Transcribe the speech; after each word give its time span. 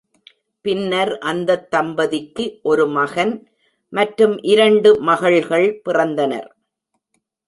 பின்னர் 0.65 1.11
அந்தத் 1.21 1.67
தம்பதிக்கு 1.71 2.45
ஒரு 2.61 2.85
மகன் 2.87 3.33
மற்றும் 3.93 4.35
இரண்டு 4.45 5.01
மகள்கள் 5.01 5.67
பிறந்தனர். 5.85 6.49